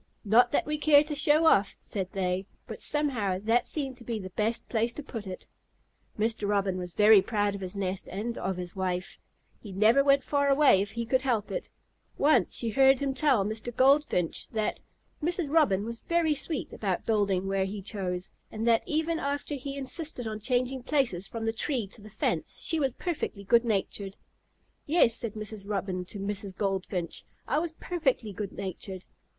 [0.25, 4.17] "Not that we care to show off," said they, "but somehow that seemed to be
[4.17, 5.45] the best place to put it."
[6.17, 6.49] Mr.
[6.49, 9.19] Robin was very proud of his nest and of his wife.
[9.59, 11.69] He never went far away if he could help it.
[12.17, 13.71] Once she heard him tell Mr.
[13.75, 14.81] Goldfinch that,
[15.21, 15.51] "Mrs.
[15.51, 20.25] Robin was very sweet about building where he chose, and that even after he insisted
[20.25, 24.15] on changing places from the tree to the fence she was perfectly good natured."
[24.87, 25.69] "Yes," said Mrs.
[25.69, 26.57] Robin to Mrs.
[26.57, 29.05] Goldfinch, "I was perfectly good natured."